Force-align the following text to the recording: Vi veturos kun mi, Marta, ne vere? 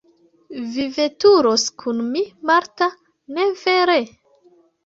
Vi 0.77 0.85
veturos 0.95 1.67
kun 1.83 2.01
mi, 2.15 2.25
Marta, 2.53 2.91
ne 3.37 3.47
vere? 3.63 4.01